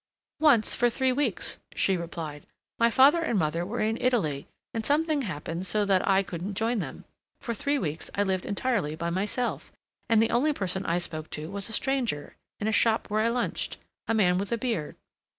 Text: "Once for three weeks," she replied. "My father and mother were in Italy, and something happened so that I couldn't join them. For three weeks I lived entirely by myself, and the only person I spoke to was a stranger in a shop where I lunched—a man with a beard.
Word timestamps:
"Once 0.39 0.73
for 0.73 0.89
three 0.89 1.11
weeks," 1.11 1.59
she 1.75 1.95
replied. 1.95 2.47
"My 2.79 2.89
father 2.89 3.21
and 3.21 3.37
mother 3.37 3.63
were 3.63 3.81
in 3.81 3.99
Italy, 4.01 4.47
and 4.73 4.83
something 4.83 5.21
happened 5.21 5.67
so 5.67 5.85
that 5.85 6.01
I 6.07 6.23
couldn't 6.23 6.55
join 6.55 6.79
them. 6.79 7.05
For 7.39 7.53
three 7.53 7.77
weeks 7.77 8.09
I 8.15 8.23
lived 8.23 8.47
entirely 8.47 8.95
by 8.95 9.11
myself, 9.11 9.71
and 10.09 10.19
the 10.19 10.31
only 10.31 10.53
person 10.53 10.87
I 10.87 10.97
spoke 10.97 11.29
to 11.37 11.51
was 11.51 11.69
a 11.69 11.73
stranger 11.73 12.35
in 12.59 12.67
a 12.67 12.71
shop 12.71 13.11
where 13.11 13.21
I 13.21 13.29
lunched—a 13.29 14.15
man 14.15 14.39
with 14.39 14.51
a 14.51 14.57
beard. 14.57 14.95